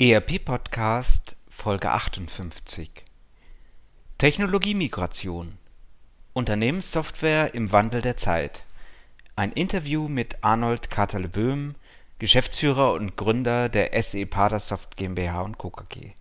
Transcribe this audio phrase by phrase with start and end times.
[0.00, 2.88] ERP Podcast Folge 58
[4.16, 5.58] Technologiemigration
[6.34, 8.62] Unternehmenssoftware im Wandel der Zeit
[9.34, 11.74] Ein Interview mit Arnold Katerle-Böhm,
[12.20, 15.70] Geschäftsführer und Gründer der SE Padersoft GmbH Co.
[15.70, 16.12] KG.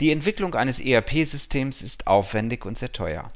[0.00, 3.32] Die Entwicklung eines ERP-Systems ist aufwendig und sehr teuer.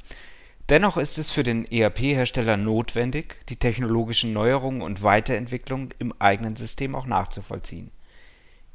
[0.69, 6.93] Dennoch ist es für den ERP-Hersteller notwendig, die technologischen Neuerungen und Weiterentwicklungen im eigenen System
[6.93, 7.89] auch nachzuvollziehen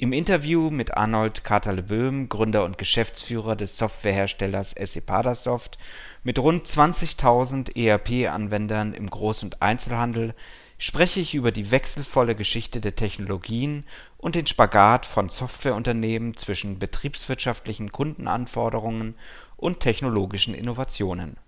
[0.01, 5.77] im Interview mit Arnold Katerle-Böhm, Gründer und Geschäftsführer des Softwareherstellers SAP-Padasoft
[6.23, 10.37] mit rund 20.000 ERP-Anwendern im Groß und Einzelhandel,
[10.79, 13.85] spreche ich über die wechselvolle Geschichte der Technologien
[14.19, 19.17] und den Spagat von Softwareunternehmen zwischen betriebswirtschaftlichen Kundenanforderungen
[19.57, 21.39] und technologischen Innovationen.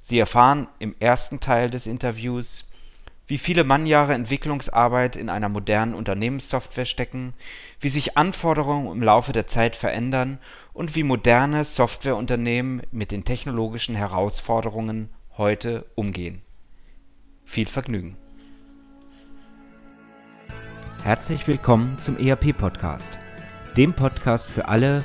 [0.00, 2.68] Sie erfahren im ersten Teil des Interviews
[3.28, 7.34] wie viele Mannjahre Entwicklungsarbeit in einer modernen Unternehmenssoftware stecken,
[7.78, 10.38] wie sich Anforderungen im Laufe der Zeit verändern
[10.72, 16.40] und wie moderne Softwareunternehmen mit den technologischen Herausforderungen heute umgehen.
[17.44, 18.16] Viel Vergnügen.
[21.04, 23.18] Herzlich willkommen zum ERP Podcast,
[23.76, 25.04] dem Podcast für alle,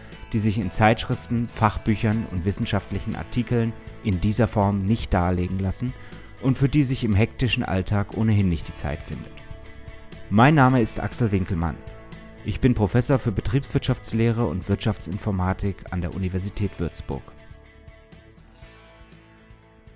[0.33, 5.93] die sich in Zeitschriften, Fachbüchern und wissenschaftlichen Artikeln in dieser Form nicht darlegen lassen
[6.41, 9.33] und für die sich im hektischen Alltag ohnehin nicht die Zeit findet.
[10.29, 11.77] Mein Name ist Axel Winkelmann.
[12.45, 17.21] Ich bin Professor für Betriebswirtschaftslehre und Wirtschaftsinformatik an der Universität Würzburg.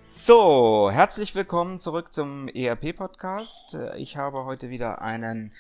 [0.10, 3.78] So, herzlich willkommen zurück zum ERP-Podcast.
[3.98, 5.54] Ich habe heute wieder einen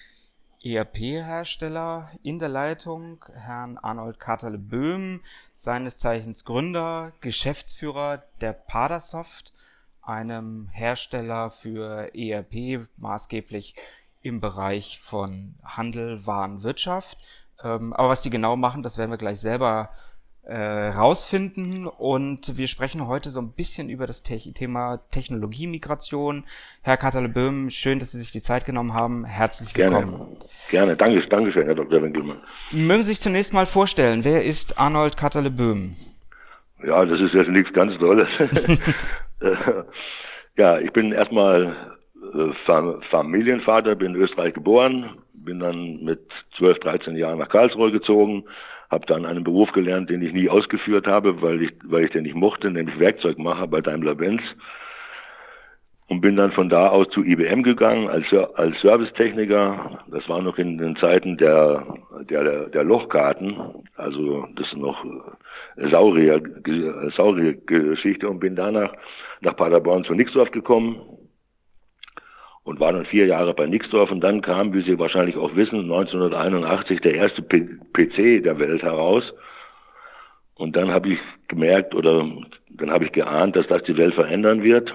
[0.65, 5.21] ERP-Hersteller in der Leitung, Herrn Arnold Katerle-Böhm,
[5.53, 9.53] seines Zeichens Gründer, Geschäftsführer der Padasoft,
[10.01, 13.75] einem Hersteller für ERP, maßgeblich
[14.23, 17.19] im Bereich von Handel, Waren, Wirtschaft.
[17.63, 19.91] Ähm, aber was die genau machen, das werden wir gleich selber
[20.45, 21.87] äh, rausfinden.
[21.87, 26.43] Und wir sprechen heute so ein bisschen über das Te Thema Technologiemigration.
[26.81, 29.25] Herr Katerle-Böhm, schön, dass Sie sich die Zeit genommen haben.
[29.25, 30.37] Herzlich willkommen.
[30.69, 31.21] Gerne, Gerne.
[31.29, 32.01] Danke, schön, Herr Dr.
[32.01, 32.37] Winkelmann.
[32.71, 35.95] Mögen Sie sich zunächst mal vorstellen, wer ist Arnold Katerle-Böhm?
[36.85, 38.27] Ja, das ist jetzt nichts ganz Tolles.
[40.57, 41.75] ja, ich bin erstmal
[42.33, 46.21] äh, Familienvater, bin in Österreich geboren, bin dann mit
[46.57, 48.45] 12, 13 Jahren nach Karlsruhe gezogen,
[48.95, 52.23] habe dann einen Beruf gelernt, den ich nie ausgeführt habe, weil ich, weil ich den
[52.23, 54.41] nicht mochte, nämlich Werkzeugmacher bei Daimler-Benz.
[56.07, 60.03] Und bin dann von da aus zu IBM gegangen als, als Servicetechniker.
[60.07, 61.83] Das war noch in den Zeiten der,
[62.29, 63.57] der, der Lochkarten.
[63.95, 65.03] Also das ist noch
[65.77, 66.41] Saurier,
[67.17, 68.93] Saurier-Geschichte und bin danach
[69.41, 71.01] nach Paderborn zu Nixdorf gekommen
[72.65, 74.11] und war dann vier Jahre bei Nixdorf.
[74.11, 79.23] Und dann kam, wie Sie wahrscheinlich auch wissen, 1981 der erste PC der Welt heraus.
[80.55, 82.27] Und dann habe ich gemerkt oder
[82.69, 84.93] dann habe ich geahnt, dass das die Welt verändern wird,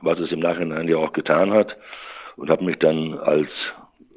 [0.00, 1.76] was es im Nachhinein ja auch getan hat.
[2.36, 3.48] Und habe mich dann als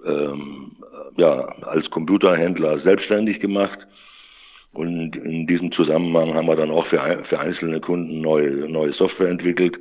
[0.06, 0.74] ähm,
[1.18, 3.80] ja als Computerhändler selbstständig gemacht.
[4.72, 9.30] Und in diesem Zusammenhang haben wir dann auch für, für einzelne Kunden neue neue Software
[9.30, 9.78] entwickelt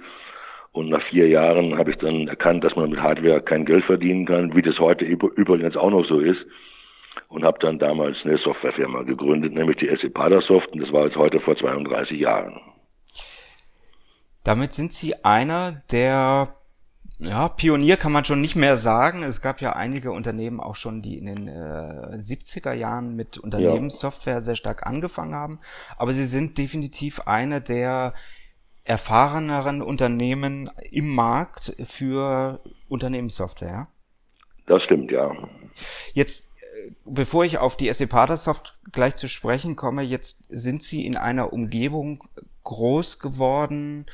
[0.72, 4.25] und nach vier Jahren habe ich dann erkannt, dass man mit Hardware kein Geld verdienen
[4.25, 6.41] kann, wie das heute übrigens auch noch so ist.
[7.28, 10.69] Und habe dann damals eine Softwarefirma gegründet, nämlich die SE Padasoft.
[10.72, 12.59] Und das war jetzt heute vor 32 Jahren.
[14.44, 16.49] Damit sind Sie einer der
[17.19, 19.22] ja, Pionier kann man schon nicht mehr sagen.
[19.22, 24.41] Es gab ja einige Unternehmen auch schon, die in den äh, 70er Jahren mit Unternehmenssoftware
[24.41, 25.60] sehr stark angefangen haben.
[25.97, 28.15] Aber sie sind definitiv einer der
[28.84, 33.84] erfahreneren Unternehmen im Markt für Unternehmenssoftware.
[34.66, 35.34] Das stimmt, ja.
[36.14, 41.06] Jetzt, äh, bevor ich auf die SAP Padasoft gleich zu sprechen komme, jetzt sind Sie
[41.06, 42.22] in einer Umgebung
[42.64, 44.06] groß geworden.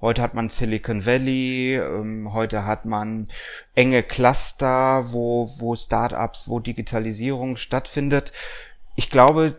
[0.00, 3.26] Heute hat man Silicon Valley, ähm, heute hat man
[3.74, 8.32] enge Cluster, wo, wo Startups, wo Digitalisierung stattfindet.
[8.94, 9.56] Ich glaube,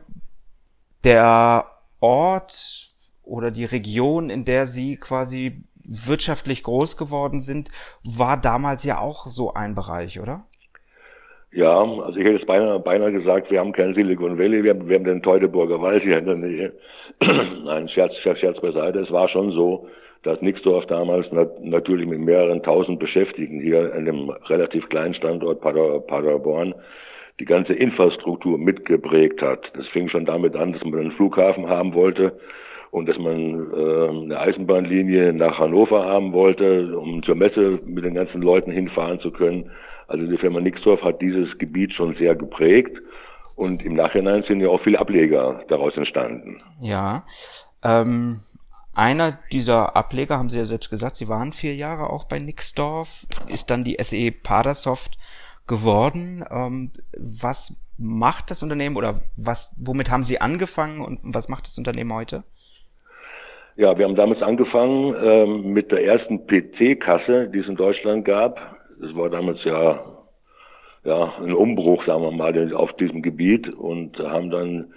[1.03, 1.65] der
[1.99, 2.88] Ort,
[3.29, 7.69] oder die Region, in der sie quasi wirtschaftlich groß geworden sind,
[8.03, 10.43] war damals ja auch so ein Bereich, oder?
[11.51, 14.87] Ja, also ich hätte jetzt beinahe, beinahe gesagt, wir haben kein Silicon Valley, wir haben,
[14.87, 16.73] wir haben den Teutoburger Wald hier in der Nähe.
[17.21, 18.99] Nein, Scherz, Scherz, Scherz beiseite.
[18.99, 19.87] Es war schon so,
[20.21, 25.61] dass Nixdorf damals nat natürlich mit mehreren tausend Beschäftigten hier in einem relativ kleinen Standort
[25.61, 26.75] Pader Paderborn
[27.39, 29.71] die ganze Infrastruktur mitgeprägt hat.
[29.73, 32.33] Das fing schon damit an, dass man einen Flughafen haben wollte
[32.91, 38.15] und dass man äh, eine Eisenbahnlinie nach Hannover haben wollte, um zur Messe mit den
[38.15, 39.71] ganzen Leuten hinfahren zu können.
[40.07, 42.97] Also die Firma Nixdorf hat dieses Gebiet schon sehr geprägt
[43.55, 46.57] und im Nachhinein sind ja auch viele Ableger daraus entstanden.
[46.81, 47.25] Ja,
[47.83, 48.39] ähm,
[48.95, 53.27] einer dieser Ableger, haben Sie ja selbst gesagt, Sie waren vier Jahre auch bei Nixdorf,
[53.47, 55.17] ist dann die SE Padersoft
[55.67, 56.43] geworden.
[56.49, 61.77] Ähm, was macht das Unternehmen oder was, womit haben Sie angefangen und was macht das
[61.77, 62.43] Unternehmen heute?
[63.79, 68.59] Ja, wir haben damals angefangen ähm, mit der ersten PC-Kasse, die es in Deutschland gab.
[68.99, 70.03] Das war damals ja,
[71.05, 74.93] ja ein Umbruch, sagen wir mal, auf diesem Gebiet und haben dann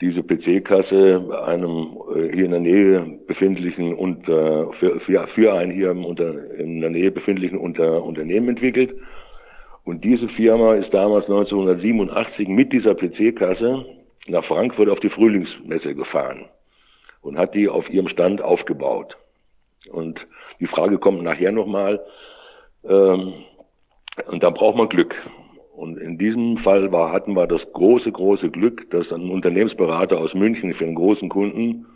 [0.00, 5.70] diese PC-Kasse einem äh, hier in der Nähe befindlichen und äh, für, für, für ein
[5.70, 8.92] hier im unter, in der Nähe befindlichen unter, Unternehmen entwickelt.
[9.84, 13.84] Und diese Firma ist damals 1987 mit dieser PC-Kasse
[14.26, 16.46] nach Frankfurt auf die Frühlingsmesse gefahren
[17.26, 19.16] und hat die auf ihrem Stand aufgebaut.
[19.90, 20.18] Und
[20.60, 22.00] die Frage kommt nachher nochmal,
[22.88, 23.34] ähm,
[24.28, 25.14] und da braucht man Glück.
[25.74, 30.32] Und in diesem Fall war, hatten wir das große, große Glück, dass ein Unternehmensberater aus
[30.32, 31.86] München für einen großen Kunden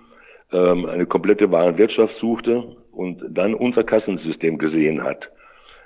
[0.53, 5.29] ähm, eine komplette Warenwirtschaft suchte und dann unser Kassensystem gesehen hat.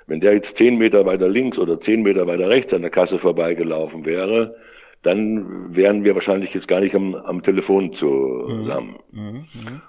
[0.07, 3.17] Wenn der jetzt zehn Meter weiter links oder zehn Meter weiter rechts an der Kasse
[3.19, 4.55] vorbeigelaufen wäre,
[5.05, 8.95] dann wären wir wahrscheinlich jetzt gar nicht am, am Telefon zusammen.
[9.11, 9.21] Mhm.
[9.21, 9.45] Mhm.
[9.53, 9.81] mhm.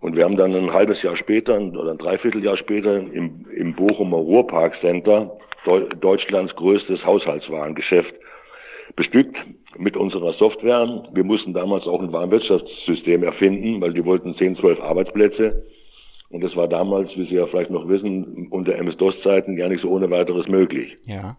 [0.00, 4.18] Und wir haben dann ein halbes Jahr später oder ein Dreivierteljahr später im, im Bochumer
[4.18, 5.38] Ruhrparkcenter
[5.98, 8.12] Deutschlands größtes Haushaltswarengeschäft
[8.96, 9.34] bestückt
[9.78, 11.04] mit unserer Software.
[11.12, 15.64] Wir mussten damals auch ein Warenwirtschaftssystem erfinden, weil die wollten 10, 12 Arbeitsplätze.
[16.28, 19.88] Und das war damals, wie Sie ja vielleicht noch wissen, unter MS-DOS-Zeiten gar nicht so
[19.88, 20.94] ohne weiteres möglich.
[21.04, 21.36] Ja.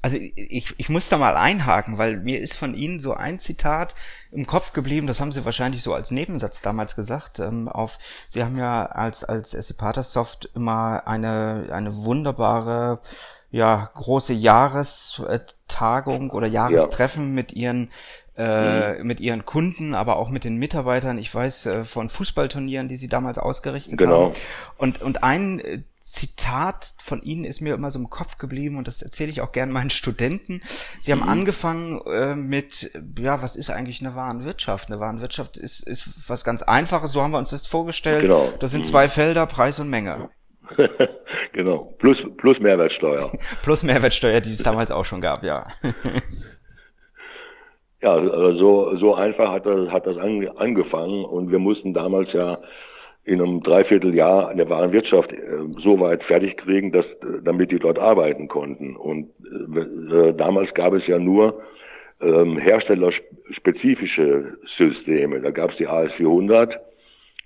[0.00, 3.96] Also ich, ich muss da mal einhaken, weil mir ist von Ihnen so ein Zitat
[4.30, 7.98] im Kopf geblieben, das haben Sie wahrscheinlich so als Nebensatz damals gesagt, ähm, auf,
[8.28, 9.52] Sie haben ja als, als
[10.12, 13.00] Soft immer eine, eine wunderbare,
[13.50, 17.32] ja, große Jahrestagung oder Jahrestreffen ja.
[17.32, 17.90] mit Ihren
[18.38, 19.06] äh, mhm.
[19.06, 21.18] mit ihren Kunden, aber auch mit den Mitarbeitern.
[21.18, 24.26] Ich weiß äh, von Fußballturnieren, die sie damals ausgerichtet genau.
[24.26, 24.34] haben.
[24.76, 28.88] Und, und ein äh, Zitat von Ihnen ist mir immer so im Kopf geblieben und
[28.88, 30.62] das erzähle ich auch gern meinen Studenten.
[31.00, 31.28] Sie haben mhm.
[31.28, 34.90] angefangen äh, mit, ja, was ist eigentlich eine Warenwirtschaft?
[34.90, 38.22] Eine Warenwirtschaft ist, ist was ganz Einfaches, so haben wir uns das vorgestellt.
[38.22, 38.50] Genau.
[38.58, 38.86] Das sind mhm.
[38.86, 40.30] zwei Felder, Preis und Menge.
[41.52, 41.94] genau.
[41.98, 43.30] Plus, plus Mehrwertsteuer.
[43.62, 45.66] plus Mehrwertsteuer, die es damals auch schon gab, ja.
[48.00, 52.58] ja, also so, so einfach hat das, hat das angefangen und wir mussten damals ja
[53.28, 55.36] in einem Dreivierteljahr eine Warenwirtschaft äh,
[55.82, 57.04] so weit fertig kriegen, dass,
[57.44, 58.96] damit die dort arbeiten konnten.
[58.96, 61.60] Und äh, damals gab es ja nur
[62.22, 65.42] ähm, herstellerspezifische Systeme.
[65.42, 66.76] Da gab es die AS400,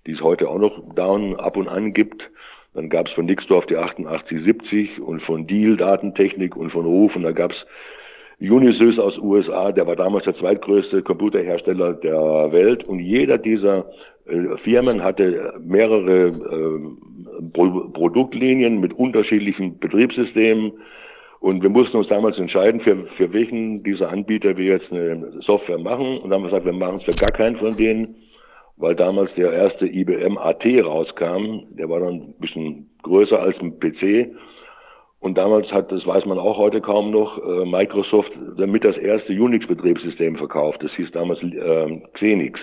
[0.06, 2.22] die es heute auch noch down ab und an gibt.
[2.74, 7.24] Dann gab es von Nixdorf die 8870 und von Deal Datentechnik und von Ruf und
[7.24, 7.58] da gab es
[8.40, 13.82] Unisys aus USA, der war damals der zweitgrößte Computerhersteller der Welt und jeder dieser äh,
[14.62, 20.72] Firmen hatte mehrere äh, Pro Produktlinien mit unterschiedlichen Betriebssystemen
[21.40, 25.78] und wir mussten uns damals entscheiden, für, für welchen dieser Anbieter wir jetzt eine Software
[25.78, 28.14] machen und dann haben wir gesagt, wir machen es für gar keinen von denen,
[28.76, 33.80] weil damals der erste IBM AT rauskam, der war dann ein bisschen größer als ein
[33.80, 34.36] PC
[35.22, 39.32] und damals hat, das weiß man auch heute kaum noch, äh, Microsoft damit das erste
[39.32, 40.82] Unix-Betriebssystem verkauft.
[40.82, 42.58] Das hieß damals äh, Xenix.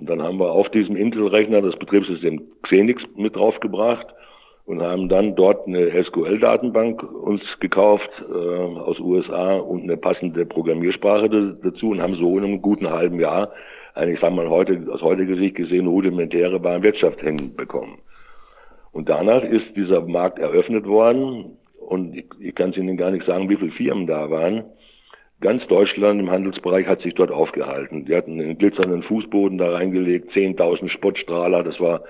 [0.00, 4.06] Und dann haben wir auf diesem Intel-Rechner das Betriebssystem Xenix mit draufgebracht
[4.64, 11.54] und haben dann dort eine SQL-Datenbank uns gekauft äh, aus USA und eine passende Programmiersprache
[11.62, 13.52] dazu und haben so in einem guten halben Jahr
[13.94, 17.98] eigentlich, sagen wir mal heute, aus heutiger Sicht gesehen, rudimentäre Warenwirtschaft hinbekommen.
[18.92, 23.26] Und danach ist dieser Markt eröffnet worden und ich, ich kann es Ihnen gar nicht
[23.26, 24.64] sagen, wie viele Firmen da waren.
[25.40, 28.04] Ganz Deutschland im Handelsbereich hat sich dort aufgehalten.
[28.04, 32.02] Die hatten einen glitzernden Fußboden da reingelegt, 10.000 Spottstrahler, das war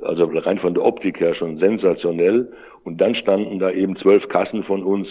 [0.00, 2.52] also rein von der Optik her schon sensationell.
[2.84, 5.08] Und dann standen da eben zwölf Kassen von uns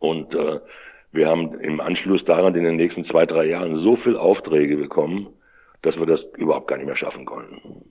[0.00, 0.58] und äh,
[1.12, 5.28] wir haben im Anschluss daran in den nächsten zwei, drei Jahren so viel Aufträge bekommen,
[5.82, 7.84] dass wir das überhaupt gar nicht mehr schaffen konnten.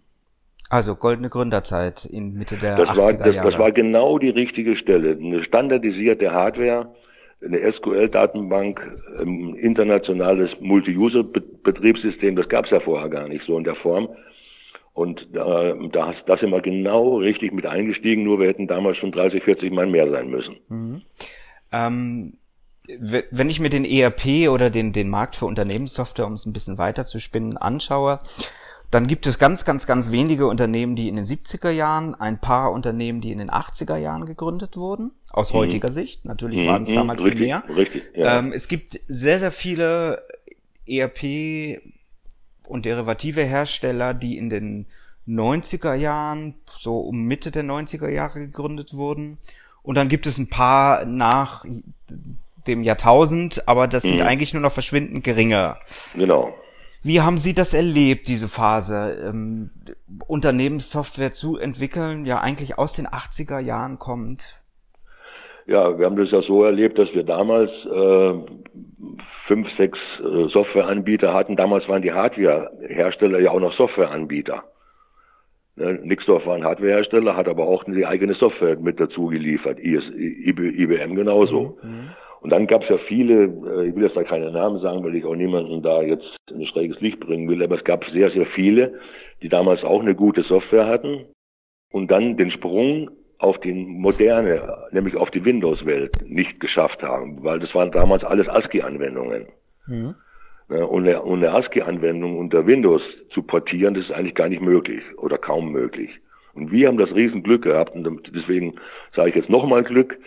[0.69, 3.51] Also goldene Gründerzeit in Mitte der das 80er war, das, Jahre.
[3.51, 5.11] Das war genau die richtige Stelle.
[5.11, 6.93] Eine standardisierte Hardware,
[7.43, 8.79] eine SQL-Datenbank,
[9.19, 14.09] ein internationales Multi-User-Betriebssystem, das gab es ja vorher gar nicht so in der Form.
[14.93, 19.11] Und da, da, da sind wir genau richtig mit eingestiegen, nur wir hätten damals schon
[19.11, 20.57] 30, 40 Mal mehr sein müssen.
[20.67, 21.01] Mhm.
[21.71, 22.33] Ähm,
[22.99, 26.77] wenn ich mir den ERP oder den, den Markt für Unternehmenssoftware, um es ein bisschen
[26.77, 28.19] weiter zu spinnen, anschaue,
[28.91, 32.73] dann gibt es ganz, ganz, ganz wenige Unternehmen, die in den 70er Jahren, ein paar
[32.73, 35.59] Unternehmen, die in den 80er Jahren gegründet wurden, aus mhm.
[35.59, 36.25] heutiger Sicht.
[36.25, 36.67] Natürlich mhm.
[36.67, 37.63] waren es damals richtig, viel mehr.
[37.73, 38.39] Richtig, ja.
[38.39, 40.23] Ähm, es gibt sehr, sehr viele
[40.85, 41.81] ERP
[42.67, 44.87] und derivative Hersteller, die in den
[45.25, 49.37] 90er Jahren, so um Mitte der 90er Jahre gegründet wurden.
[49.83, 51.63] Und dann gibt es ein paar nach
[52.67, 54.09] dem Jahrtausend, aber das mhm.
[54.09, 55.77] sind eigentlich nur noch verschwindend geringe.
[56.13, 56.53] Genau.
[57.03, 59.71] Wie haben Sie das erlebt, diese Phase, ähm,
[60.27, 64.61] Unternehmenssoftware zu entwickeln, ja eigentlich aus den 80er Jahren kommt?
[65.65, 68.33] Ja, wir haben das ja so erlebt, dass wir damals äh,
[69.47, 71.55] fünf, sechs äh, Softwareanbieter hatten.
[71.55, 74.63] Damals waren die Hardwarehersteller ja auch noch Softwareanbieter.
[75.77, 79.79] Ne, Nixdorf war ein Hardwarehersteller, hat aber auch die eigene Software mit dazu geliefert.
[79.79, 81.77] IBM genauso.
[81.81, 82.09] Mhm.
[82.41, 85.15] Und dann gab es ja viele, äh, ich will jetzt da keine Namen sagen, weil
[85.15, 88.31] ich auch niemanden da jetzt in ein schräges Licht bringen will, aber es gab sehr,
[88.31, 88.99] sehr viele,
[89.41, 91.25] die damals auch eine gute Software hatten
[91.91, 97.59] und dann den Sprung auf die moderne, nämlich auf die Windows-Welt nicht geschafft haben, weil
[97.59, 99.47] das waren damals alles ASCII-Anwendungen.
[99.87, 100.15] Mhm.
[100.67, 105.37] Und eine, eine ASCII-Anwendung unter Windows zu portieren, das ist eigentlich gar nicht möglich oder
[105.37, 106.09] kaum möglich.
[106.53, 108.75] Und wir haben das Riesenglück gehabt, und deswegen
[109.15, 110.17] sage ich jetzt nochmal Glück,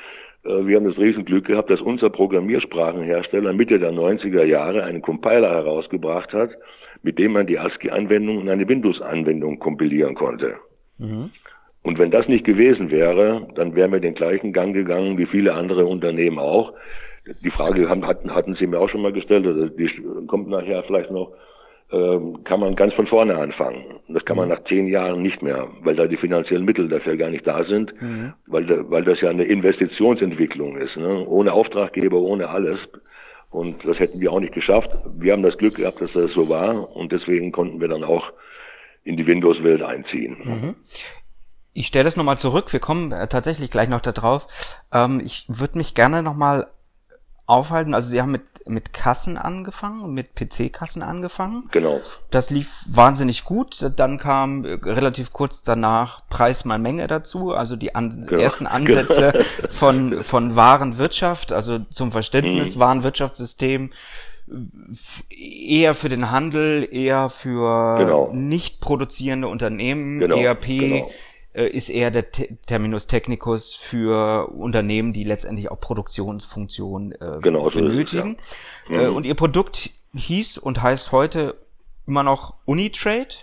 [0.44, 6.32] wir haben das Riesenglück gehabt, dass unser Programmiersprachenhersteller Mitte der 90er Jahre einen Compiler herausgebracht
[6.32, 6.50] hat,
[7.02, 10.54] mit dem man die ASCII-Anwendung in eine Windows-Anwendung kompilieren konnte.
[10.98, 11.30] Mhm.
[11.82, 15.52] Und wenn das nicht gewesen wäre, dann wären wir den gleichen Gang gegangen wie viele
[15.52, 16.72] andere Unternehmen auch.
[17.42, 19.90] Die Frage hatten, hatten Sie mir auch schon mal gestellt, oder die
[20.26, 21.32] kommt nachher vielleicht noch
[22.44, 24.00] kann man ganz von vorne anfangen.
[24.08, 24.54] Das kann man mhm.
[24.54, 27.92] nach zehn Jahren nicht mehr, weil da die finanziellen Mittel dafür gar nicht da sind,
[28.00, 28.32] mhm.
[28.46, 31.26] weil, weil das ja eine Investitionsentwicklung ist, ne?
[31.26, 32.78] ohne Auftraggeber, ohne alles.
[33.50, 34.90] Und das hätten wir auch nicht geschafft.
[35.16, 38.32] Wir haben das Glück gehabt, dass das so war und deswegen konnten wir dann auch
[39.04, 40.36] in die Windows-Welt einziehen.
[40.42, 40.74] Mhm.
[41.72, 42.72] Ich stelle das nochmal zurück.
[42.72, 44.46] Wir kommen äh, tatsächlich gleich noch da drauf.
[44.92, 46.66] Ähm, ich würde mich gerne nochmal
[47.46, 47.94] aufhalten.
[47.94, 51.68] Also Sie haben mit, mit Kassen angefangen, mit PC-Kassen angefangen.
[51.70, 52.00] Genau.
[52.30, 53.90] Das lief wahnsinnig gut.
[53.96, 58.40] Dann kam äh, relativ kurz danach Preis mal Menge dazu, also die an, genau.
[58.40, 59.32] ersten Ansätze
[59.70, 62.80] von, von Warenwirtschaft, also zum Verständnis, mhm.
[62.80, 63.90] Warenwirtschaftssystem
[65.30, 68.30] eher für den Handel, eher für genau.
[68.32, 70.36] nicht produzierende Unternehmen, genau.
[70.36, 71.10] ERP, genau äh,
[71.54, 78.36] ist eher der Te Terminus technicus für Unternehmen, die letztendlich auch Produktionsfunktionen äh, genau, benötigen.
[78.86, 79.02] Es, ja.
[79.02, 79.16] Äh, mhm.
[79.16, 81.56] und ihr Produkt hieß und heißt heute
[82.06, 83.34] immer noch Unitrade.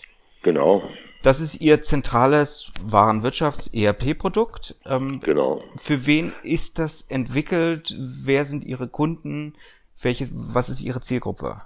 [0.44, 0.84] Genau.
[1.22, 4.76] Das ist Ihr zentrales Warenwirtschafts-ERP-Produkt.
[4.86, 5.62] Ähm, genau.
[5.76, 7.96] Für wen ist das entwickelt?
[7.98, 9.54] Wer sind Ihre Kunden?
[10.02, 11.62] Welche, was ist Ihre Zielgruppe?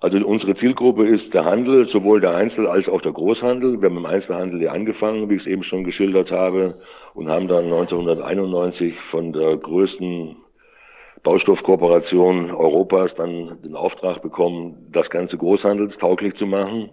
[0.00, 3.80] Also unsere Zielgruppe ist der Handel, sowohl der Einzel- als auch der Großhandel.
[3.80, 6.74] Wir haben im Einzelhandel ja angefangen, wie ich es eben schon geschildert habe,
[7.14, 10.36] und haben dann 1991 von der größten
[11.24, 16.90] Baustoffkooperation Europas dann den Auftrag bekommen, das Ganze großhandelstauglich zu machen,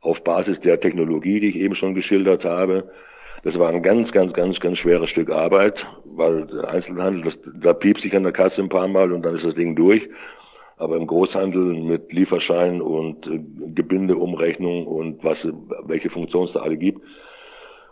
[0.00, 2.90] auf Basis der Technologie, die ich eben schon geschildert habe.
[3.44, 7.72] Das war ein ganz, ganz, ganz, ganz schweres Stück Arbeit, weil der Einzelhandel, das, da
[7.72, 10.02] piepst sich an der Kasse ein paar Mal und dann ist das Ding durch.
[10.82, 13.38] Aber im Großhandel mit Lieferschein und äh,
[13.72, 15.38] Gebindeumrechnung und was,
[15.86, 17.00] welche Funktionen es da alle gibt.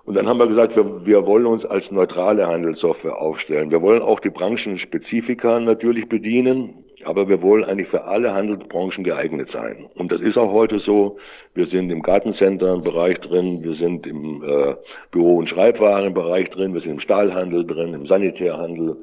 [0.04, 3.70] Und dann haben wir gesagt, wir, wir wollen uns als neutrale Handelssoftware aufstellen.
[3.70, 9.50] Wir wollen auch die Branchenspezifika natürlich bedienen, aber wir wollen eigentlich für alle Handelsbranchen geeignet
[9.52, 9.86] sein.
[9.94, 11.18] Und das ist auch heute so.
[11.54, 14.74] Wir sind im Gartencenter-Bereich drin, wir sind im äh,
[15.12, 18.96] Büro- und Schreibwarenbereich drin, wir sind im Stahlhandel drin, im Sanitärhandel,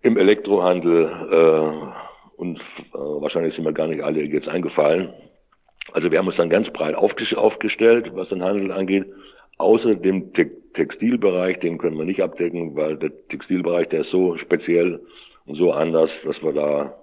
[0.00, 5.12] im Elektrohandel, äh, und äh, wahrscheinlich sind mir gar nicht alle jetzt eingefallen.
[5.92, 9.06] Also wir haben uns dann ganz breit aufgestellt, was den Handel angeht.
[9.58, 14.38] Außer dem Te Textilbereich, den können wir nicht abdecken, weil der Textilbereich, der ist so
[14.38, 15.02] speziell
[15.44, 16.94] und so anders, dass wir da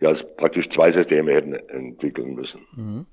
[0.00, 2.60] ja praktisch zwei Systeme hätten entwickeln müssen.
[2.74, 3.06] Mhm.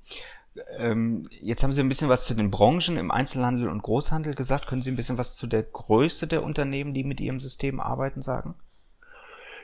[0.78, 4.66] Ähm, jetzt haben Sie ein bisschen was zu den Branchen im Einzelhandel und Großhandel gesagt.
[4.66, 8.22] Können Sie ein bisschen was zu der Größe der Unternehmen, die mit Ihrem System arbeiten,
[8.22, 8.54] sagen?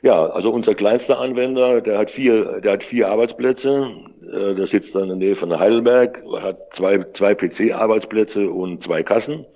[0.04, 3.90] Ja, also unser kleinster Anwender, der hat vier, der hat vier Arbeitsplätze.
[4.20, 9.02] Äh, der sitzt dann in der Nähe von Heidelberg, hat zwei, zwei PC-Arbeitsplätze und zwei
[9.02, 9.46] Kassen.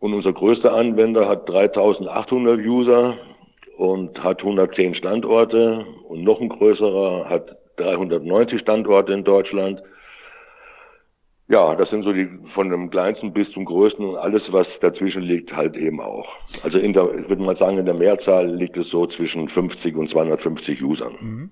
[0.00, 3.14] Und unser größter Anwender hat 3800 User
[3.76, 9.80] und hat 110 Standorte und noch ein größerer hat 390 Standorte in Deutschland.
[11.48, 15.22] Ja, das sind so die von dem kleinsten bis zum größten und alles, was dazwischen
[15.22, 16.28] liegt, halt eben auch.
[16.62, 19.96] Also in der, ich würde mal sagen, in der Mehrzahl liegt es so zwischen 50
[19.96, 21.14] und 250 Usern.
[21.20, 21.50] Mhm.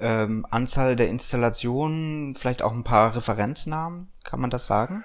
[0.00, 5.04] Ähm, Anzahl der Installationen, vielleicht auch ein paar Referenznamen, kann man das sagen?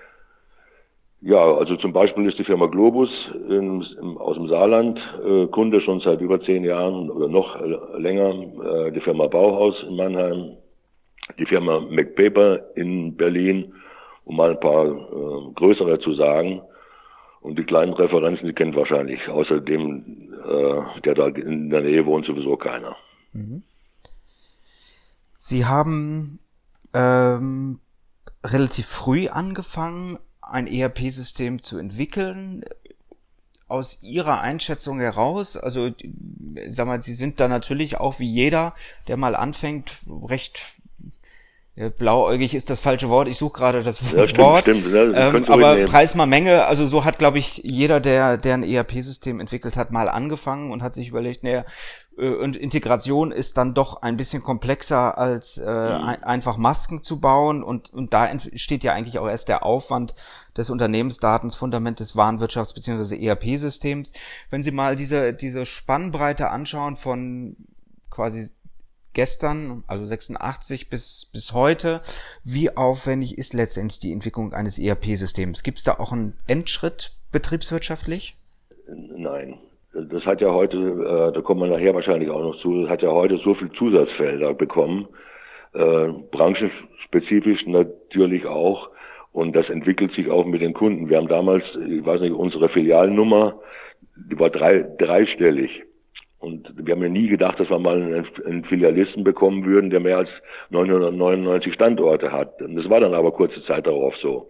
[1.22, 3.10] Ja, also zum Beispiel ist die Firma Globus
[3.50, 8.00] in, in, aus dem Saarland äh, Kunde schon seit über zehn Jahren oder noch äh,
[8.00, 8.30] länger.
[8.30, 10.56] Äh, die Firma Bauhaus in Mannheim,
[11.38, 13.74] die Firma MacPaper in Berlin,
[14.30, 16.62] um mal ein paar äh, größere zu sagen.
[17.42, 22.28] Und die kleinen Referenzen, die kennt wahrscheinlich außerdem, äh, der da in der Nähe wohnt,
[22.28, 22.96] sowieso keiner.
[23.34, 23.64] Mhm.
[25.36, 26.40] Sie haben
[26.94, 27.80] ähm,
[28.46, 32.64] relativ früh angefangen, ein ERP-System zu entwickeln.
[33.68, 35.90] Aus Ihrer Einschätzung heraus, also
[36.68, 38.74] sag mal, Sie sind da natürlich auch wie jeder,
[39.08, 40.79] der mal anfängt, recht
[41.88, 44.64] blauäugig ist das falsche Wort, ich suche gerade das ja, Wort.
[44.64, 45.16] Stimmt, stimmt.
[45.16, 48.64] Ja, ähm, aber Preis mal Menge, also so hat, glaube ich, jeder, der, der ein
[48.64, 51.64] ERP-System entwickelt hat, mal angefangen und hat sich überlegt, naja,
[52.18, 56.04] äh, und Integration ist dann doch ein bisschen komplexer als äh, mhm.
[56.04, 60.16] ein, einfach Masken zu bauen und, und da entsteht ja eigentlich auch erst der Aufwand
[60.58, 63.26] des Unternehmensdatensfundament des Warenwirtschafts- bzw.
[63.26, 64.12] ERP-Systems.
[64.50, 67.56] Wenn Sie mal diese, diese Spannbreite anschauen von
[68.10, 68.50] quasi
[69.20, 72.00] gestern, also 86 bis, bis heute,
[72.46, 75.64] wie aufwendig ist letztendlich die Entwicklung eines ERP-Systems?
[75.64, 78.36] Gibt es da auch einen Endschritt betriebswirtschaftlich?
[78.88, 79.56] Nein,
[79.94, 83.02] das hat ja heute, äh, da kommen wir nachher wahrscheinlich auch noch zu, das hat
[83.02, 85.10] ja heute so viel Zusatzfelder bekommen,
[85.74, 88.90] äh, branchenspezifisch natürlich auch.
[89.34, 91.10] Und das entwickelt sich auch mit den Kunden.
[91.10, 93.60] Wir haben damals, ich weiß nicht, unsere Filialnummer,
[94.16, 95.84] die war drei, dreistellig.
[96.40, 100.18] Und wir haben ja nie gedacht, dass wir mal einen, Filialisten bekommen würden, der mehr
[100.18, 100.30] als
[100.70, 102.62] 999 Standorte hat.
[102.62, 104.48] Und das war dann aber kurze Zeit darauf so.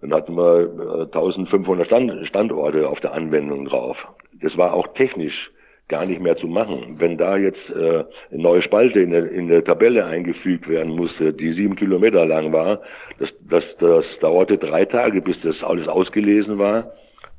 [0.00, 3.98] Dann hatten wir 1500 Stand, Standorte auf der Anwendung drauf.
[4.40, 5.50] Das war auch technisch
[5.88, 6.96] gar nicht mehr zu machen.
[6.98, 11.34] Wenn da jetzt äh, eine neue Spalte in der, in der Tabelle eingefügt werden musste,
[11.34, 12.80] die sieben Kilometer lang war,
[13.18, 16.84] das, das, das dauerte drei Tage, bis das alles ausgelesen war,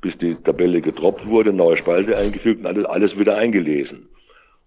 [0.01, 4.09] bis die Tabelle gedroppt wurde, neue Spalte eingefügt und alles, alles wieder eingelesen.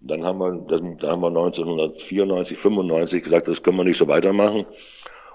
[0.00, 3.98] Und dann haben wir, das, da haben wir 1994, 95 gesagt, das können wir nicht
[3.98, 4.64] so weitermachen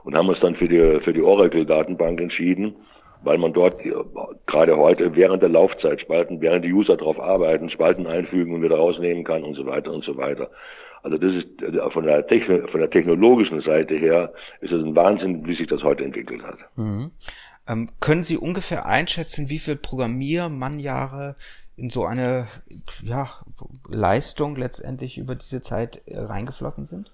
[0.03, 2.75] und haben uns dann für die, für die Oracle-Datenbank entschieden,
[3.23, 3.91] weil man dort äh,
[4.47, 8.77] gerade heute während der Laufzeit Spalten, während die User darauf arbeiten, Spalten einfügen und wieder
[8.77, 10.49] rausnehmen kann und so weiter und so weiter.
[11.03, 14.95] Also das ist äh, von der, Techno von der technologischen Seite her ist es ein
[14.95, 16.57] Wahnsinn, wie sich das heute entwickelt hat.
[16.75, 17.12] Mhm.
[17.69, 21.36] Ähm, können Sie ungefähr einschätzen, wie viel Programmiermannjahre
[21.77, 22.47] in so eine
[23.03, 23.27] ja,
[23.89, 27.12] Leistung letztendlich über diese Zeit äh, reingeflossen sind?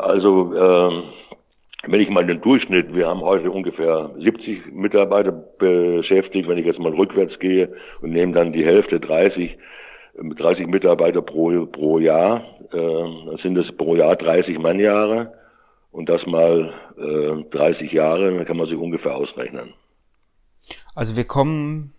[0.00, 1.04] Also ähm,
[1.86, 6.80] wenn ich mal den Durchschnitt, wir haben heute ungefähr 70 Mitarbeiter beschäftigt, wenn ich jetzt
[6.80, 9.56] mal rückwärts gehe und nehme dann die Hälfte 30,
[10.18, 12.42] 30 Mitarbeiter pro, pro Jahr,
[12.72, 15.32] äh, dann sind es pro Jahr 30 Mannjahre
[15.96, 19.72] und das mal äh, 30 Jahre, dann kann man sich ungefähr ausrechnen.
[20.94, 21.94] Also wir kommen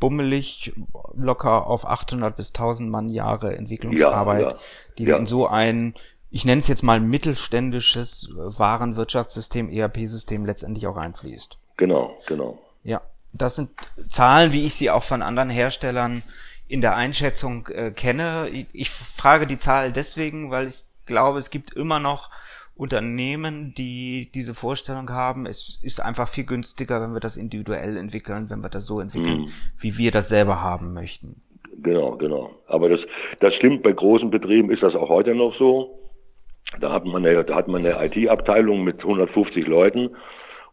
[0.00, 0.72] bummelig
[1.14, 4.58] locker auf 800 bis 1000 Mannjahre Entwicklungsarbeit, ja, ja,
[4.98, 5.16] die ja.
[5.16, 5.94] in so ein
[6.34, 11.58] ich nenne es jetzt mal mittelständisches Warenwirtschaftssystem, ERP-System letztendlich auch einfließt.
[11.76, 12.58] Genau, genau.
[12.84, 13.02] Ja,
[13.34, 13.70] das sind
[14.08, 16.22] Zahlen, wie ich sie auch von anderen Herstellern
[16.68, 18.48] in der Einschätzung äh, kenne.
[18.50, 22.30] Ich, ich frage die Zahl deswegen, weil ich glaube, es gibt immer noch
[22.74, 28.48] Unternehmen, die diese Vorstellung haben, es ist einfach viel günstiger, wenn wir das individuell entwickeln,
[28.48, 29.48] wenn wir das so entwickeln, mhm.
[29.78, 31.36] wie wir das selber haben möchten.
[31.82, 32.50] Genau, genau.
[32.66, 33.00] Aber das,
[33.40, 35.98] das stimmt, bei großen Betrieben ist das auch heute noch so.
[36.80, 40.10] Da hat man eine, da hat man eine IT-Abteilung mit 150 Leuten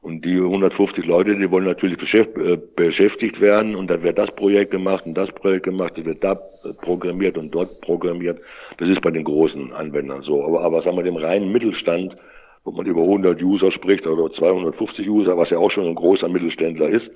[0.01, 4.71] und die 150 Leute, die wollen natürlich äh, beschäftigt werden und dann wird das Projekt
[4.71, 6.35] gemacht und das Projekt gemacht, das wird da
[6.81, 8.39] programmiert und dort programmiert.
[8.77, 10.43] Das ist bei den großen Anwendern so.
[10.45, 12.15] Aber, aber sagen wir, dem reinen Mittelstand,
[12.63, 16.29] wo man über 100 User spricht oder 250 User, was ja auch schon ein großer
[16.29, 17.09] Mittelständler ist,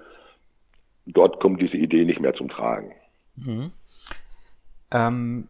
[1.06, 2.92] dort kommt diese Idee nicht mehr zum Tragen.
[3.38, 3.72] Mhm.
[4.94, 5.48] Ähm,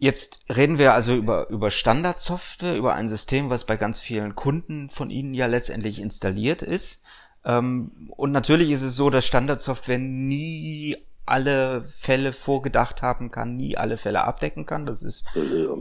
[0.00, 4.88] Jetzt reden wir also über, über Standardsoftware, über ein System, was bei ganz vielen Kunden
[4.88, 7.02] von Ihnen ja letztendlich installiert ist.
[7.44, 13.76] Ähm, und natürlich ist es so, dass Standardsoftware nie alle Fälle vorgedacht haben kann, nie
[13.76, 14.86] alle Fälle abdecken kann.
[14.86, 15.26] Das ist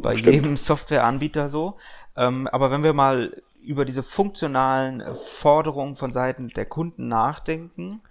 [0.02, 1.78] bei jedem Softwareanbieter so.
[2.18, 8.02] Ähm, aber wenn wir mal über diese funktionalen Forderungen von Seiten der Kunden nachdenken,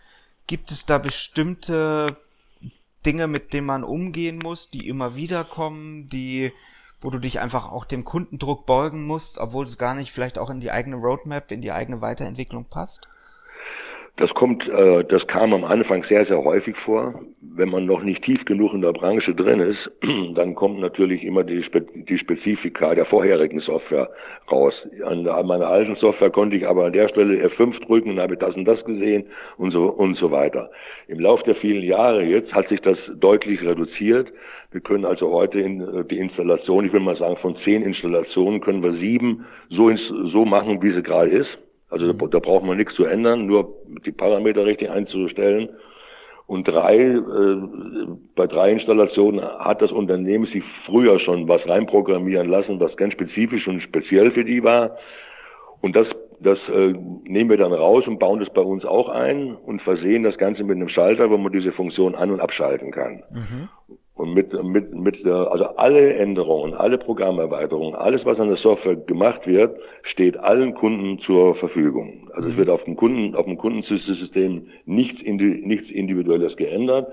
[0.46, 2.16] gibt es da bestimmte
[3.06, 6.52] Dinge, mit denen man umgehen muss, die immer wieder kommen, die,
[7.00, 10.50] wo du dich einfach auch dem Kundendruck beugen musst, obwohl es gar nicht vielleicht auch
[10.50, 13.08] in die eigene Roadmap, in die eigene Weiterentwicklung passt?
[14.18, 17.20] Das kommt, äh, das kam am Anfang sehr, sehr häufig vor.
[17.40, 19.90] Wenn man noch nicht tief genug in der Branche drin ist,
[20.34, 24.10] dann kommt natürlich immer die, Spe die Spezifika der vorherigen Software
[24.50, 24.74] raus.
[25.04, 28.36] An, an meiner alten Software konnte ich aber an der Stelle F5 drücken und habe
[28.36, 29.26] das und das gesehen
[29.56, 30.68] und so und so weiter.
[31.06, 34.32] Im Laufe der vielen Jahre jetzt hat sich das deutlich reduziert.
[34.72, 38.60] Wir können also heute in, äh, die Installation, ich will mal sagen, von zehn Installationen
[38.60, 40.02] können wir sieben so, ins,
[40.32, 41.56] so machen, wie sie gerade ist
[41.90, 42.18] also mhm.
[42.18, 43.74] da, da braucht man nichts zu ändern, nur
[44.04, 45.70] die Parameter richtig einzustellen.
[46.46, 47.22] Und drei, äh,
[48.34, 53.68] bei drei Installationen hat das Unternehmen sich früher schon was reinprogrammieren lassen, was ganz spezifisch
[53.68, 54.96] und speziell für die war.
[55.82, 56.08] Und das,
[56.40, 60.22] das äh, nehmen wir dann raus und bauen das bei uns auch ein und versehen
[60.22, 63.22] das Ganze mit einem Schalter, wo man diese Funktion an- und abschalten kann.
[63.30, 63.68] Mhm.
[64.18, 69.46] Und mit, mit, mit also alle Änderungen, alle Programmerweiterungen, alles, was an der Software gemacht
[69.46, 72.28] wird, steht allen Kunden zur Verfügung.
[72.34, 72.52] Also mhm.
[72.52, 77.12] es wird auf dem Kunden, auf dem Kundensystem nichts, nichts Individuelles geändert.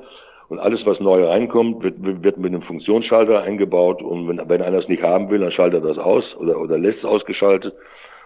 [0.49, 4.01] Und alles, was neu reinkommt, wird, wird mit einem Funktionsschalter eingebaut.
[4.01, 6.79] Und wenn, wenn einer es nicht haben will, dann schaltet er das aus oder, oder
[6.79, 7.75] lässt es ausgeschaltet.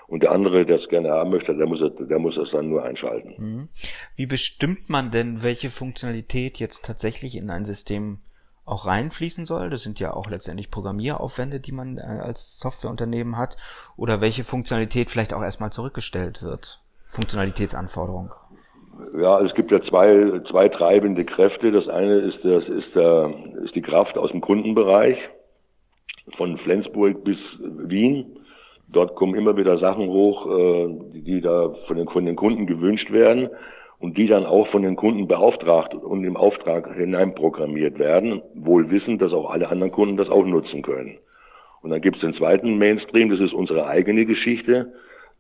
[0.08, 2.84] Und der andere, der es gerne haben möchte, der muss, der muss es dann nur
[2.84, 3.34] einschalten.
[3.38, 3.68] Mhm.
[4.16, 8.20] Wie bestimmt man denn, welche Funktionalität jetzt tatsächlich in ein System
[8.70, 9.70] auch reinfließen soll.
[9.70, 13.58] Das sind ja auch letztendlich Programmieraufwände, die man äh, als Softwareunternehmen hat.
[13.98, 16.82] Oder welche Funktionalität vielleicht auch erstmal zurückgestellt wird.
[17.08, 18.34] Funktionalitätsanforderung.
[19.18, 21.72] Ja, es gibt ja zwei, zwei treibende Kräfte.
[21.72, 25.18] Das eine ist, das ist, der, ist die Kraft aus dem Kundenbereich.
[26.38, 28.38] Von Flensburg bis Wien.
[28.92, 33.12] Dort kommen immer wieder Sachen hoch, äh, die da von den, von den Kunden gewünscht
[33.12, 33.50] werden
[34.00, 39.22] und die dann auch von den Kunden beauftragt und im Auftrag hineinprogrammiert werden, wohl wissend,
[39.22, 41.18] dass auch alle anderen Kunden das auch nutzen können.
[41.82, 44.94] Und dann gibt es den zweiten Mainstream, das ist unsere eigene Geschichte.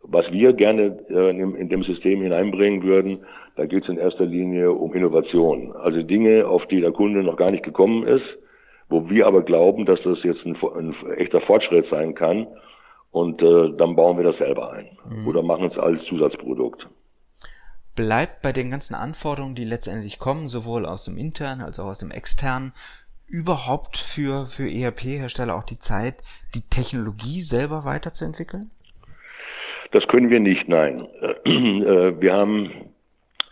[0.04, 3.20] Was wir gerne äh, in, in, dem System hineinbringen würden,
[3.56, 5.74] da geht es in erster Linie um Innovation.
[5.74, 8.26] Also Dinge, auf die der Kunde noch gar nicht gekommen ist,
[8.88, 12.48] wo wir aber glauben, dass das jetzt ein, ein echter Fortschritt sein kann.
[13.12, 15.28] Und äh, dann bauen wir das selber ein mhm.
[15.28, 16.88] oder machen es als Zusatzprodukt
[17.96, 22.00] bleibt bei den ganzen Anforderungen, die letztendlich kommen, sowohl aus dem internen als auch aus
[22.00, 22.74] dem externen,
[23.28, 26.24] überhaupt für, für ERP-Hersteller auch die Zeit,
[26.56, 28.72] die Technologie selber weiterzuentwickeln?
[29.92, 31.08] Das können wir nicht, nein.
[31.44, 32.72] Äh, wir haben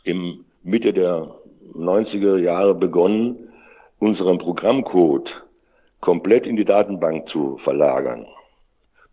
[0.03, 1.35] im Mitte der
[1.73, 3.49] 90er Jahre begonnen,
[3.99, 5.29] unseren Programmcode
[6.01, 8.27] komplett in die Datenbank zu verlagern.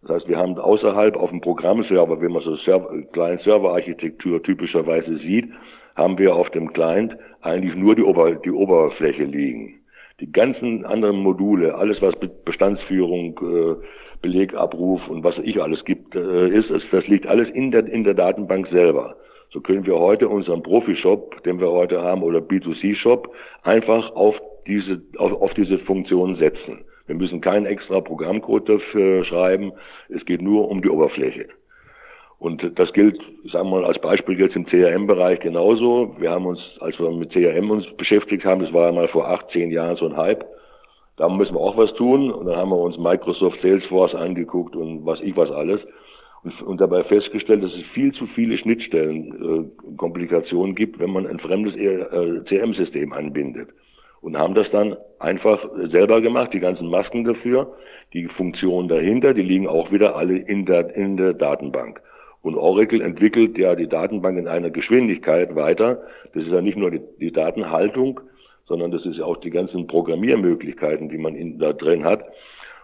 [0.07, 5.49] Das heißt, wir haben außerhalb auf dem Programmserver, wenn man so Server, Client-Server-Architektur typischerweise sieht,
[5.97, 9.81] haben wir auf dem Client eigentlich nur die, Ober, die Oberfläche liegen.
[10.21, 12.15] Die ganzen anderen Module, alles was
[12.45, 13.75] Bestandsführung, äh,
[14.21, 18.15] Belegabruf und was ich alles gibt, äh, ist, das liegt alles in der, in der
[18.15, 19.17] Datenbank selber.
[19.51, 24.35] So können wir heute unseren Profi-Shop, den wir heute haben, oder B2C-Shop, einfach auf
[24.67, 26.85] diese, auf, auf diese Funktion setzen.
[27.07, 29.73] Wir müssen keinen extra Programmcode dafür schreiben.
[30.09, 31.49] Es geht nur um die Oberfläche.
[32.39, 33.19] Und das gilt,
[33.53, 36.15] sagen wir mal als Beispiel jetzt im CRM-Bereich genauso.
[36.19, 39.29] Wir haben uns, als wir mit CRM uns beschäftigt haben, das war ja mal vor
[39.29, 40.45] acht, zehn Jahren so ein Hype.
[41.17, 42.31] Da müssen wir auch was tun.
[42.31, 45.81] Und dann haben wir uns Microsoft Salesforce angeguckt und was ich was alles.
[46.43, 51.27] Und, und dabei festgestellt, dass es viel zu viele Schnittstellen, äh, Komplikationen gibt, wenn man
[51.27, 53.69] ein fremdes äh, CRM-System anbindet
[54.25, 57.75] und haben das dann einfach selber gemacht, die ganzen Masken dafür,
[58.15, 62.01] die Funktionen dahinter, die liegen auch wieder alle in der, in der Datenbank.
[62.41, 66.03] Und Oracle entwickelt ja die Datenbank in einer Geschwindigkeit weiter.
[66.33, 68.21] Das ist ja nicht nur die, die Datenhaltung,
[68.65, 72.25] sondern das ist ja auch die ganzen Programmiermöglichkeiten, die man in, da drin hat.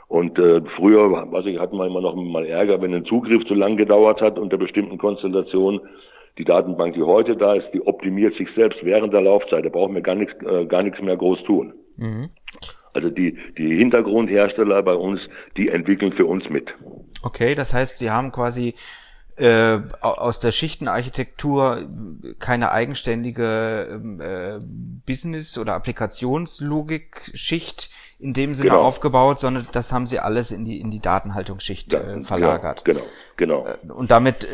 [0.08, 3.54] Und äh, früher, was ich, hatten wir immer noch mal Ärger, wenn ein Zugriff zu
[3.54, 5.80] lang gedauert hat unter bestimmten Konstellationen,
[6.38, 9.64] die Datenbank, die heute da ist, die optimiert sich selbst während der Laufzeit.
[9.64, 11.74] Da brauchen wir gar nichts, äh, gar nichts mehr groß tun.
[11.96, 12.30] Mhm.
[12.92, 15.20] Also die, die Hintergrundhersteller bei uns,
[15.56, 16.68] die entwickeln für uns mit.
[17.22, 18.74] Okay, das heißt, sie haben quasi
[19.38, 21.88] äh, aus der Schichtenarchitektur
[22.38, 24.58] keine eigenständige ähm, äh,
[25.06, 27.88] Business- oder Applikationslogik-Schicht
[28.18, 28.82] in dem Sinne genau.
[28.82, 32.84] aufgebaut, sondern das haben sie alles in die in die Datenhaltungsschicht äh, verlagert.
[32.84, 33.00] Genau,
[33.36, 33.66] genau.
[33.80, 33.94] genau.
[33.94, 34.48] Und damit äh,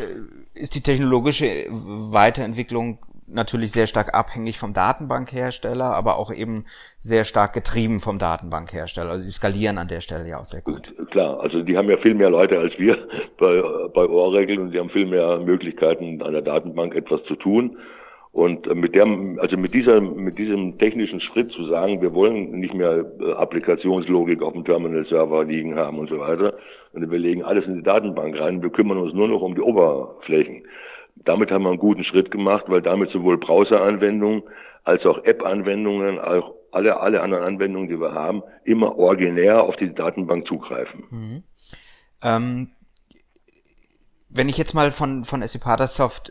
[0.57, 6.65] ist die technologische Weiterentwicklung natürlich sehr stark abhängig vom Datenbankhersteller, aber auch eben
[6.99, 9.11] sehr stark getrieben vom Datenbankhersteller.
[9.11, 10.93] Also die skalieren an der Stelle ja auch sehr gut.
[11.11, 12.97] Klar, also die haben ja viel mehr Leute als wir
[13.37, 13.61] bei,
[13.93, 17.77] bei Oracle und die haben viel mehr Möglichkeiten, an der Datenbank etwas zu tun.
[18.37, 19.07] Und mit der,
[19.39, 24.43] also mit dieser, mit diesem technischen Schritt zu sagen, wir wollen nicht mehr äh, Applikationslogik
[24.43, 26.53] auf dem Terminal-Server liegen haben und so weiter,
[26.93, 29.61] und wir legen alles in die Datenbank rein, wir kümmern uns nur noch um die
[29.61, 30.61] Oberflächen.
[31.15, 34.43] Damit haben wir einen guten Schritt gemacht, weil damit sowohl Browser-Anwendungen
[34.83, 39.95] als auch App-Anwendungen, auch alle, alle anderen Anwendungen, die wir haben, immer originär auf die
[39.95, 41.05] Datenbank zugreifen.
[41.09, 41.43] Mhm.
[42.23, 42.69] Ähm,
[44.37, 45.65] wenn ich jetzt mal von, von SAP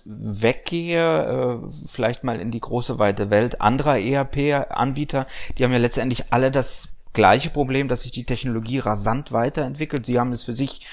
[0.05, 5.27] weggehe, äh, vielleicht mal in die große weite Welt anderer ERP-Anbieter,
[5.59, 10.07] die haben ja letztendlich alle das gleiche Problem, dass sich die Technologie rasant weiterentwickelt.
[10.07, 10.87] Sie haben es für sich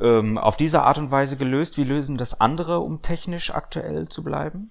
[0.00, 1.76] ähm, auf diese Art und Weise gelöst.
[1.76, 4.70] Wie lösen das andere, um technisch aktuell zu bleiben?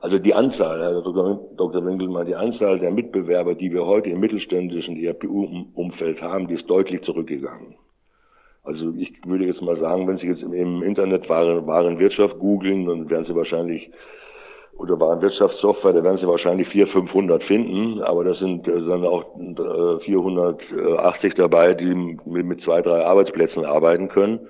[0.00, 1.84] Also die Anzahl, Herr Dr.
[1.84, 7.02] Winkelmann, die Anzahl der Mitbewerber, die wir heute im mittelständischen ERP-Umfeld haben, die ist deutlich
[7.02, 7.74] zurückgegangen.
[8.66, 13.08] Also ich würde jetzt mal sagen, wenn Sie jetzt im Internet Waren, Warenwirtschaft googeln, dann
[13.08, 13.90] werden Sie wahrscheinlich
[14.76, 19.24] oder Warenwirtschaftssoftware, da werden Sie wahrscheinlich 400, 500 finden, aber das sind äh, dann auch
[20.04, 24.40] 480 äh, dabei, die mit zwei, drei Arbeitsplätzen arbeiten können.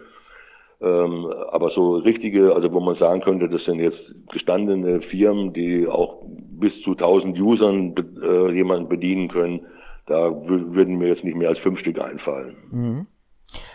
[0.80, 4.00] Ähm, aber so richtige, also wo man sagen könnte, das sind jetzt
[4.32, 9.60] gestandene Firmen, die auch bis zu 1000 Usern äh, jemanden bedienen können,
[10.06, 12.56] da würden mir jetzt nicht mehr als fünf Stück einfallen.
[12.70, 13.06] Mhm.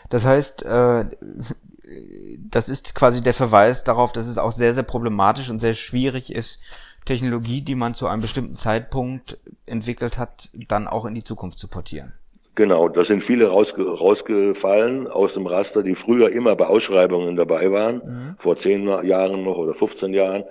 [0.10, 1.06] Das heißt, äh,
[2.50, 6.34] das ist quasi der Verweis darauf, dass es auch sehr, sehr problematisch und sehr schwierig
[6.34, 6.64] ist,
[7.06, 11.68] Technologie, die man zu einem bestimmten Zeitpunkt entwickelt hat, dann auch in die Zukunft zu
[11.68, 12.14] portieren.
[12.56, 17.72] Genau, da sind viele rausge rausgefallen aus dem Raster, die früher immer bei Ausschreibungen dabei
[17.72, 18.36] waren, mhm.
[18.40, 20.44] vor zehn Jahren noch oder 15 Jahren,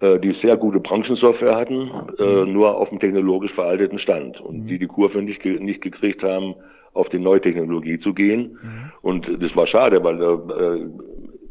[0.00, 2.52] äh, die sehr gute Branchensoftware hatten, äh, mhm.
[2.52, 4.66] nur auf dem technologisch veralteten Stand und mhm.
[4.68, 6.54] die die Kurve nicht, nicht gekriegt haben,
[6.96, 8.58] auf die Neutechnologie zu gehen.
[8.62, 8.92] Mhm.
[9.02, 10.86] Und das war schade, weil äh,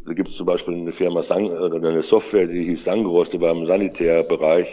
[0.06, 3.42] da gibt es zum Beispiel eine Firma Sang, oder eine Software, die hieß Sangros, die
[3.42, 4.68] war im Sanitärbereich,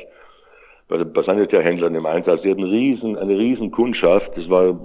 [0.88, 2.42] bei, bei Sanitärhändlern im Einsatz.
[2.42, 4.30] Die hatten eine riesen, eine riesen Kundschaft.
[4.36, 4.78] Das war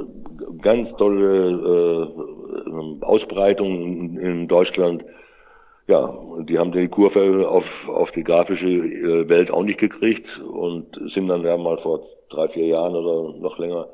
[0.62, 2.14] ganz tolle
[3.02, 5.04] äh, Ausbreitung in, in Deutschland.
[5.88, 10.28] Ja, und die haben die Kurve auf, auf die grafische äh, Welt auch nicht gekriegt
[10.40, 13.88] und sind dann ja mal vor drei, vier Jahren oder noch länger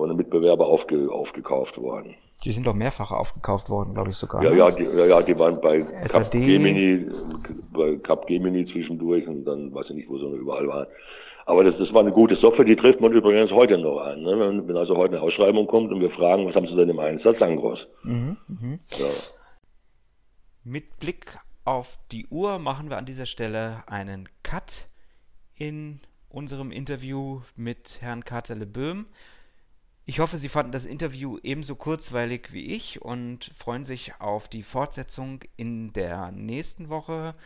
[0.00, 2.14] von einem Mitbewerber aufge, aufgekauft worden.
[2.42, 4.42] Die sind doch mehrfach aufgekauft worden, glaube ich sogar.
[4.42, 4.56] Ja, ne?
[4.56, 7.04] ja, die, ja, ja, die waren bei Capgemini,
[7.70, 10.86] bei Capgemini zwischendurch und dann weiß ich nicht, wo sie noch überall waren.
[11.44, 14.22] Aber das, das war eine gute Software, die trifft man übrigens heute noch an.
[14.22, 14.62] Ne?
[14.66, 17.38] Wenn also heute eine Ausschreibung kommt und wir fragen, was haben Sie denn im Einsatz,
[17.38, 17.80] Sangros.
[18.02, 18.78] Mhm, mh.
[18.98, 19.06] ja.
[20.64, 24.88] Mit Blick auf die Uhr machen wir an dieser Stelle einen Cut
[25.54, 29.06] in unserem Interview mit Herrn Katerle Böhm.
[30.10, 34.64] Ich hoffe, Sie fanden das Interview ebenso kurzweilig wie ich und freuen sich auf die
[34.64, 37.36] Fortsetzung in der nächsten Woche.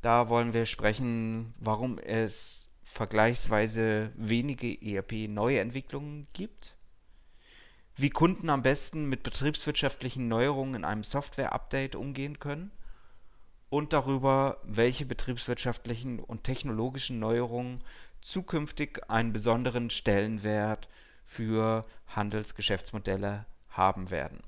[0.00, 6.76] Da wollen wir sprechen, warum es vergleichsweise wenige ERP-Neuentwicklungen gibt,
[7.94, 12.70] wie Kunden am besten mit betriebswirtschaftlichen Neuerungen in einem Software-Update umgehen können
[13.68, 17.82] und darüber, welche betriebswirtschaftlichen und technologischen Neuerungen
[18.22, 20.88] zukünftig einen besonderen Stellenwert
[21.28, 24.40] für Handelsgeschäftsmodelle haben werden.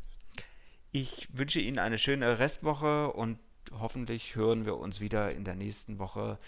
[0.90, 3.38] Ich wünsche Ihnen eine schöne Restwoche und
[3.78, 6.38] hoffentlich hören wir uns wieder in der nächsten Woche.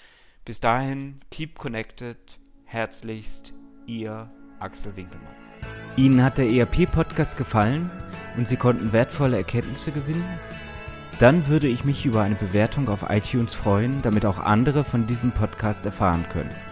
[0.44, 2.18] Bis dahin, keep connected.
[2.64, 3.52] Herzlichst,
[3.86, 5.36] Ihr Axel Winkelmann.
[5.96, 7.90] Ihnen hat der ERP-Podcast gefallen
[8.36, 10.24] und Sie konnten wertvolle Erkenntnisse gewinnen?
[11.18, 15.32] Dann würde ich mich über eine Bewertung auf iTunes freuen, damit auch andere von diesem
[15.32, 16.71] Podcast erfahren können.